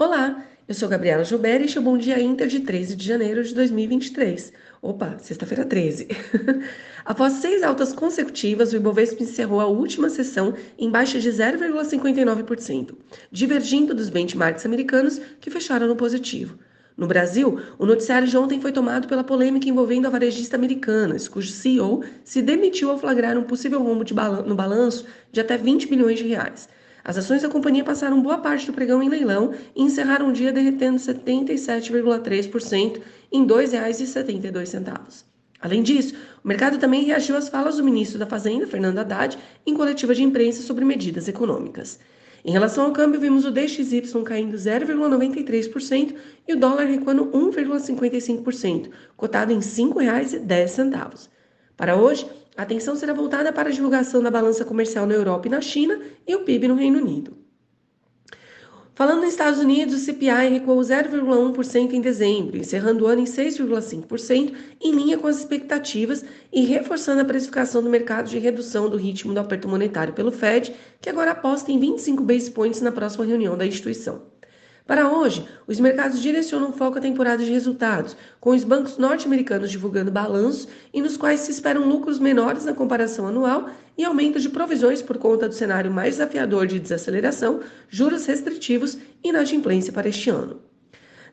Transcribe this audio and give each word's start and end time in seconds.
Olá, 0.00 0.44
eu 0.68 0.74
sou 0.74 0.88
Gabriela 0.88 1.24
Gilberto 1.24 1.62
e 1.62 1.64
este 1.64 1.76
é 1.76 1.80
o 1.80 1.82
Bom 1.82 1.98
Dia 1.98 2.20
Inter 2.20 2.46
de 2.46 2.60
13 2.60 2.94
de 2.94 3.04
janeiro 3.04 3.42
de 3.42 3.52
2023. 3.52 4.52
Opa, 4.80 5.18
sexta-feira 5.18 5.64
13. 5.64 6.06
Após 7.04 7.32
seis 7.32 7.64
altas 7.64 7.92
consecutivas, 7.92 8.72
o 8.72 8.76
Ibovespa 8.76 9.24
encerrou 9.24 9.60
a 9.60 9.66
última 9.66 10.08
sessão 10.08 10.54
em 10.78 10.88
baixa 10.88 11.18
de 11.18 11.28
0,59%, 11.28 12.94
divergindo 13.32 13.92
dos 13.92 14.08
benchmarks 14.08 14.64
americanos 14.64 15.20
que 15.40 15.50
fecharam 15.50 15.88
no 15.88 15.96
positivo. 15.96 16.56
No 16.96 17.08
Brasil, 17.08 17.60
o 17.76 17.84
noticiário 17.84 18.28
de 18.28 18.38
ontem 18.38 18.60
foi 18.60 18.70
tomado 18.70 19.08
pela 19.08 19.24
polêmica 19.24 19.68
envolvendo 19.68 20.06
a 20.06 20.10
varejista 20.10 20.54
Americanas, 20.54 21.26
cujo 21.26 21.50
CEO 21.50 22.04
se 22.22 22.40
demitiu 22.40 22.92
ao 22.92 22.98
flagrar 23.00 23.36
um 23.36 23.42
possível 23.42 23.82
rombo 23.82 24.04
no 24.46 24.54
balanço 24.54 25.06
de 25.32 25.40
até 25.40 25.58
20 25.58 25.88
bilhões 25.88 26.20
de 26.20 26.28
reais. 26.28 26.68
As 27.04 27.16
ações 27.16 27.42
da 27.42 27.48
companhia 27.48 27.84
passaram 27.84 28.20
boa 28.20 28.38
parte 28.38 28.66
do 28.66 28.72
pregão 28.72 29.00
em 29.02 29.08
leilão 29.08 29.54
e 29.74 29.82
encerraram 29.82 30.28
o 30.28 30.32
dia 30.32 30.52
derretendo 30.52 30.98
77,3% 30.98 33.00
em 33.32 33.42
R$ 33.42 33.46
2,72. 33.46 35.24
Além 35.60 35.82
disso, 35.82 36.14
o 36.44 36.48
mercado 36.48 36.78
também 36.78 37.04
reagiu 37.04 37.36
às 37.36 37.48
falas 37.48 37.78
do 37.78 37.84
ministro 37.84 38.18
da 38.18 38.26
Fazenda, 38.26 38.66
Fernando 38.66 38.98
Haddad, 38.98 39.38
em 39.66 39.74
coletiva 39.74 40.14
de 40.14 40.22
imprensa 40.22 40.62
sobre 40.62 40.84
medidas 40.84 41.26
econômicas. 41.26 41.98
Em 42.44 42.52
relação 42.52 42.84
ao 42.84 42.92
câmbio, 42.92 43.20
vimos 43.20 43.44
o 43.44 43.50
DXY 43.50 44.02
caindo 44.24 44.56
0,93% 44.56 46.14
e 46.46 46.54
o 46.54 46.56
dólar 46.56 46.84
recuando 46.84 47.26
1,55%, 47.26 48.90
cotado 49.16 49.52
em 49.52 49.56
R$ 49.56 49.62
5,10. 49.62 51.28
Para 51.78 51.96
hoje, 51.96 52.26
a 52.56 52.62
atenção 52.62 52.96
será 52.96 53.12
voltada 53.12 53.52
para 53.52 53.68
a 53.68 53.72
divulgação 53.72 54.20
da 54.20 54.32
balança 54.32 54.64
comercial 54.64 55.06
na 55.06 55.14
Europa 55.14 55.46
e 55.46 55.50
na 55.50 55.60
China 55.60 56.00
e 56.26 56.34
o 56.34 56.40
PIB 56.40 56.66
no 56.66 56.74
Reino 56.74 56.98
Unido. 56.98 57.38
Falando 58.96 59.20
nos 59.20 59.30
Estados 59.30 59.60
Unidos, 59.60 59.94
o 59.94 59.98
CPI 60.04 60.48
recuou 60.50 60.80
0,1% 60.80 61.92
em 61.92 62.00
dezembro, 62.00 62.56
encerrando 62.56 63.04
o 63.04 63.06
ano 63.06 63.20
em 63.20 63.26
6,5%, 63.26 64.54
em 64.80 64.90
linha 64.90 65.16
com 65.18 65.28
as 65.28 65.38
expectativas 65.38 66.24
e 66.52 66.62
reforçando 66.62 67.20
a 67.20 67.24
precificação 67.24 67.80
do 67.80 67.88
mercado 67.88 68.28
de 68.28 68.40
redução 68.40 68.90
do 68.90 68.96
ritmo 68.96 69.32
do 69.32 69.38
aperto 69.38 69.68
monetário 69.68 70.12
pelo 70.12 70.32
Fed, 70.32 70.74
que 71.00 71.08
agora 71.08 71.30
aposta 71.30 71.70
em 71.70 71.78
25 71.78 72.24
base 72.24 72.50
points 72.50 72.80
na 72.80 72.90
próxima 72.90 73.24
reunião 73.24 73.56
da 73.56 73.64
instituição. 73.64 74.22
Para 74.88 75.12
hoje, 75.12 75.46
os 75.66 75.78
mercados 75.78 76.18
direcionam 76.18 76.72
foco 76.72 76.96
à 76.96 77.00
temporada 77.02 77.44
de 77.44 77.52
resultados, 77.52 78.16
com 78.40 78.56
os 78.56 78.64
bancos 78.64 78.96
norte-americanos 78.96 79.70
divulgando 79.70 80.10
balanços 80.10 80.66
e 80.94 81.02
nos 81.02 81.14
quais 81.14 81.40
se 81.40 81.50
esperam 81.50 81.86
lucros 81.86 82.18
menores 82.18 82.64
na 82.64 82.72
comparação 82.72 83.26
anual 83.26 83.68
e 83.98 84.04
aumento 84.06 84.40
de 84.40 84.48
provisões 84.48 85.02
por 85.02 85.18
conta 85.18 85.46
do 85.46 85.54
cenário 85.54 85.90
mais 85.90 86.14
desafiador 86.14 86.66
de 86.66 86.78
desaceleração, 86.78 87.60
juros 87.90 88.24
restritivos 88.24 88.96
e 89.22 89.28
inadimplência 89.28 89.92
para 89.92 90.08
este 90.08 90.30
ano. 90.30 90.62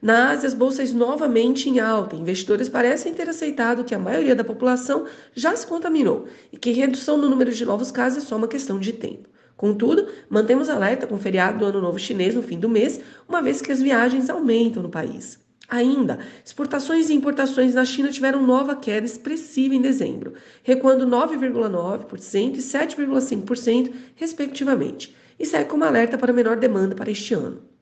Na 0.02 0.32
Ásia, 0.32 0.50
as 0.50 0.54
bolsas 0.54 0.92
novamente 0.92 1.70
em 1.70 1.80
alta. 1.80 2.18
Investidores 2.18 2.68
parecem 2.68 3.14
ter 3.14 3.30
aceitado 3.30 3.86
que 3.86 3.96
a 3.96 4.00
maioria 4.00 4.36
da 4.36 4.44
população 4.44 5.06
já 5.34 5.56
se 5.56 5.66
contaminou 5.66 6.28
e 6.52 6.58
que 6.58 6.74
redução 6.74 7.18
no 7.18 7.30
número 7.30 7.54
de 7.54 7.64
novos 7.64 7.90
casos 7.90 8.22
é 8.22 8.28
só 8.28 8.36
uma 8.36 8.50
questão 8.50 8.78
de 8.78 8.92
tempo. 8.92 9.30
Contudo, 9.58 10.08
mantemos 10.30 10.70
alerta 10.70 11.08
com 11.08 11.16
o 11.16 11.20
feriado 11.20 11.60
do 11.60 11.66
Ano 11.66 11.82
Novo 11.82 11.98
Chinês 11.98 12.36
no 12.36 12.44
fim 12.44 12.60
do 12.60 12.68
mês, 12.68 13.00
uma 13.28 13.42
vez 13.42 13.62
que 13.62 13.72
as 13.72 13.82
viagens 13.82 14.30
aumentam 14.30 14.84
no 14.84 14.90
país. 14.90 15.40
Ainda, 15.68 16.20
exportações 16.44 17.10
e 17.10 17.14
importações 17.14 17.74
na 17.74 17.86
China 17.86 18.12
tiveram 18.12 18.46
nova 18.46 18.76
queda 18.76 19.06
expressiva 19.06 19.74
em 19.74 19.82
dezembro, 19.82 20.34
recuando 20.62 21.08
9,9% 21.08 22.56
e 22.56 22.60
7,5%, 22.60 23.94
respectivamente, 24.16 25.16
e 25.40 25.46
segue 25.46 25.70
como 25.70 25.84
alerta 25.84 26.18
para 26.18 26.34
menor 26.34 26.58
demanda 26.58 26.94
para 26.94 27.10
este 27.10 27.34
ano. 27.34 27.75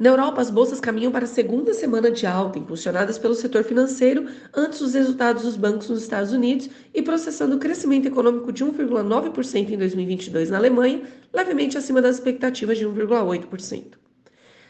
Na 0.00 0.08
Europa, 0.08 0.40
as 0.40 0.48
bolsas 0.48 0.80
caminham 0.80 1.12
para 1.12 1.26
a 1.26 1.28
segunda 1.28 1.74
semana 1.74 2.10
de 2.10 2.26
alta, 2.26 2.58
impulsionadas 2.58 3.18
pelo 3.18 3.34
setor 3.34 3.62
financeiro 3.64 4.28
antes 4.56 4.78
dos 4.78 4.94
resultados 4.94 5.42
dos 5.42 5.58
bancos 5.58 5.90
nos 5.90 6.00
Estados 6.00 6.32
Unidos 6.32 6.70
e 6.94 7.02
processando 7.02 7.56
o 7.56 7.58
crescimento 7.58 8.08
econômico 8.08 8.50
de 8.50 8.64
1,9% 8.64 9.68
em 9.68 9.76
2022 9.76 10.48
na 10.48 10.56
Alemanha, 10.56 11.02
levemente 11.30 11.76
acima 11.76 12.00
das 12.00 12.16
expectativas 12.16 12.78
de 12.78 12.86
1,8%. 12.86 13.98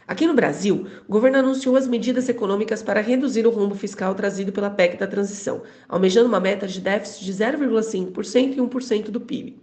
Aqui 0.04 0.26
no 0.26 0.34
Brasil, 0.34 0.88
o 1.06 1.12
governo 1.12 1.38
anunciou 1.38 1.76
as 1.76 1.86
medidas 1.86 2.28
econômicas 2.28 2.82
para 2.82 3.00
reduzir 3.00 3.46
o 3.46 3.50
rombo 3.50 3.76
fiscal 3.76 4.12
trazido 4.16 4.50
pela 4.50 4.68
PEC 4.68 4.98
da 4.98 5.06
transição, 5.06 5.62
almejando 5.88 6.26
uma 6.26 6.40
meta 6.40 6.66
de 6.66 6.80
déficit 6.80 7.24
de 7.24 7.32
0,5% 7.32 8.54
e 8.54 8.60
1% 8.60 9.10
do 9.10 9.20
PIB. 9.20 9.56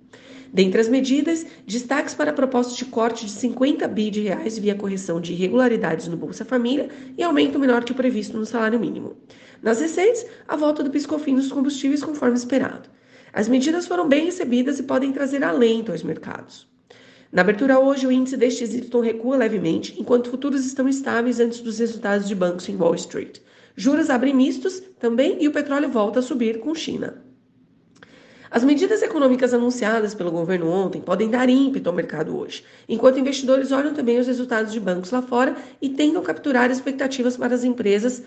Dentre 0.52 0.82
as 0.82 0.88
medidas, 0.88 1.46
destaques 1.66 2.14
para 2.14 2.32
a 2.32 2.34
proposta 2.34 2.74
de 2.74 2.86
corte 2.86 3.26
de 3.26 3.32
50 3.32 3.88
bi 3.88 4.10
de 4.10 4.22
reais 4.22 4.58
via 4.58 4.76
correção 4.76 5.20
de 5.20 5.34
irregularidades 5.34 6.08
no 6.08 6.18
Bolsa 6.18 6.46
Família 6.46 6.90
e 7.18 7.24
aumento 7.24 7.60
menor 7.60 7.84
que 7.84 7.92
o 7.92 7.96
previsto 7.96 8.38
no 8.38 8.46
salário 8.46 8.80
mínimo. 8.80 9.18
Nas 9.62 9.80
receitas, 9.82 10.26
a 10.48 10.56
volta 10.56 10.84
do 10.84 10.90
piscofim 10.90 11.36
dos 11.36 11.52
combustíveis 11.52 12.04
conforme 12.04 12.38
esperado. 12.38 12.90
As 13.34 13.48
medidas 13.48 13.86
foram 13.86 14.08
bem 14.08 14.26
recebidas 14.26 14.80
e 14.80 14.84
podem 14.84 15.12
trazer 15.12 15.44
alento 15.44 15.92
aos 15.92 16.04
mercados. 16.04 16.68
Na 17.32 17.42
abertura 17.42 17.80
hoje, 17.80 18.08
o 18.08 18.12
índice 18.12 18.38
deste 18.38 18.66
XY 18.66 19.02
recua 19.04 19.36
levemente, 19.36 19.96
enquanto 20.00 20.30
futuros 20.30 20.66
estão 20.66 20.88
estáveis 20.88 21.40
antes 21.40 21.60
dos 21.60 21.80
resultados 21.80 22.28
de 22.28 22.34
bancos 22.34 22.70
em 22.70 22.78
Wall 22.78 22.96
Street. 22.96 23.40
Juros 23.76 24.10
abrem 24.10 24.34
mistos 24.34 24.82
também 24.98 25.38
e 25.40 25.48
o 25.48 25.52
petróleo 25.52 25.90
volta 25.90 26.20
a 26.20 26.24
subir 26.24 26.60
com 26.60 26.74
China. 26.74 27.27
As 28.50 28.64
medidas 28.64 29.02
econômicas 29.02 29.54
anunciadas 29.54 30.14
pelo 30.14 30.32
governo 30.32 30.70
ontem 30.70 31.02
podem 31.02 31.30
dar 31.30 31.50
ímpeto 31.50 31.90
ao 31.90 31.96
mercado 31.96 32.38
hoje, 32.38 32.64
enquanto 32.88 33.20
investidores 33.20 33.72
olham 33.72 33.94
também 33.94 34.20
os 34.20 34.28
resultados 34.28 34.72
de 34.72 34.80
bancos 34.80 35.12
lá 35.12 35.22
fora 35.22 35.56
e 35.82 35.90
tentam 35.90 36.24
capturar 36.24 36.72
expectativas 36.72 37.36
para 37.36 37.54
as 37.54 37.64
empresas, 37.64 38.24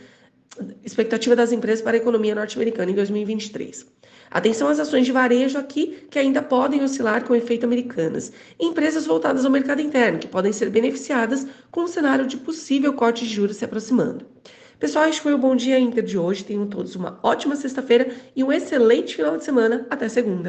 expectativa 0.84 1.34
das 1.34 1.52
empresas 1.52 1.82
para 1.82 1.96
a 1.96 2.00
economia 2.00 2.34
norte-americana 2.34 2.90
em 2.90 2.94
2023. 2.94 3.86
Atenção 4.30 4.68
às 4.68 4.78
ações 4.78 5.06
de 5.06 5.12
varejo 5.12 5.58
aqui, 5.58 6.06
que 6.08 6.18
ainda 6.18 6.40
podem 6.40 6.84
oscilar 6.84 7.24
com 7.24 7.34
efeito 7.34 7.64
americanas. 7.64 8.32
Empresas 8.60 9.04
voltadas 9.04 9.44
ao 9.44 9.50
mercado 9.50 9.80
interno, 9.80 10.20
que 10.20 10.28
podem 10.28 10.52
ser 10.52 10.70
beneficiadas 10.70 11.46
com 11.70 11.82
o 11.82 11.88
cenário 11.88 12.26
de 12.26 12.36
possível 12.36 12.92
corte 12.92 13.26
de 13.26 13.34
juros 13.34 13.56
se 13.56 13.64
aproximando. 13.64 14.24
Pessoal, 14.80 15.10
este 15.10 15.20
foi 15.20 15.34
o 15.34 15.38
Bom 15.38 15.54
Dia 15.54 15.78
Inter 15.78 16.02
de 16.02 16.16
hoje. 16.16 16.42
Tenham 16.42 16.66
todos 16.66 16.96
uma 16.96 17.20
ótima 17.22 17.54
sexta-feira 17.54 18.14
e 18.34 18.42
um 18.42 18.50
excelente 18.50 19.14
final 19.14 19.36
de 19.36 19.44
semana. 19.44 19.86
Até 19.90 20.08
segunda. 20.08 20.48